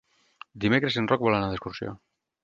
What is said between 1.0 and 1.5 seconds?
en Roc vol